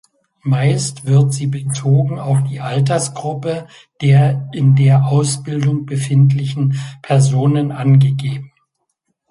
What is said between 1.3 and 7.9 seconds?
sie bezogen auf die Altersgruppe der in der Ausbildung befindlichen Personen